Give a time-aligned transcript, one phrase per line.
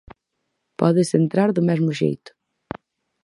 [0.79, 2.31] Pódese entrar do mesmo xeito.